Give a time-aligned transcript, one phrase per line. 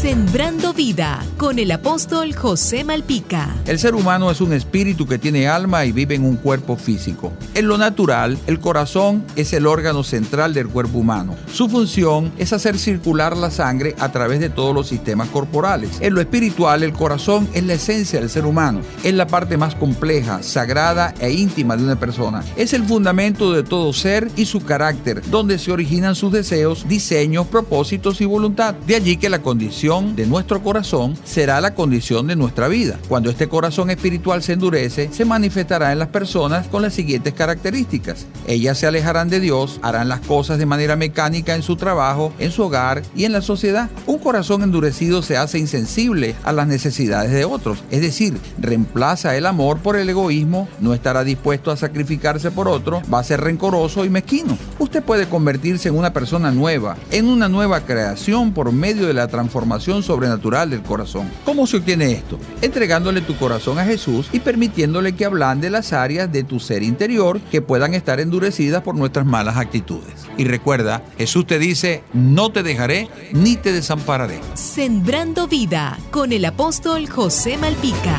[0.00, 3.56] Sembrando vida con el apóstol José Malpica.
[3.66, 7.32] El ser humano es un espíritu que tiene alma y vive en un cuerpo físico.
[7.54, 11.34] En lo natural, el corazón es el órgano central del cuerpo humano.
[11.52, 15.98] Su función es hacer circular la sangre a través de todos los sistemas corporales.
[15.98, 18.82] En lo espiritual, el corazón es la esencia del ser humano.
[19.02, 22.44] Es la parte más compleja, sagrada e íntima de una persona.
[22.54, 27.48] Es el fundamento de todo ser y su carácter, donde se originan sus deseos, diseños,
[27.48, 28.76] propósitos y voluntad.
[28.86, 32.98] De allí que la condición de nuestro corazón será la condición de nuestra vida.
[33.08, 38.26] Cuando este corazón espiritual se endurece, se manifestará en las personas con las siguientes características.
[38.46, 42.50] Ellas se alejarán de Dios, harán las cosas de manera mecánica en su trabajo, en
[42.50, 43.88] su hogar y en la sociedad.
[44.04, 49.46] Un corazón endurecido se hace insensible a las necesidades de otros, es decir, reemplaza el
[49.46, 54.04] amor por el egoísmo, no estará dispuesto a sacrificarse por otro, va a ser rencoroso
[54.04, 54.58] y mezquino.
[54.78, 59.28] Usted puede convertirse en una persona nueva, en una nueva creación por medio de la
[59.80, 61.30] sobrenatural del corazón.
[61.44, 62.38] ¿Cómo se obtiene esto?
[62.62, 67.40] Entregándole tu corazón a Jesús y permitiéndole que ablande las áreas de tu ser interior
[67.50, 70.26] que puedan estar endurecidas por nuestras malas actitudes.
[70.36, 74.40] Y recuerda, Jesús te dice, no te dejaré ni te desampararé.
[74.54, 78.18] Sembrando vida con el apóstol José Malpica.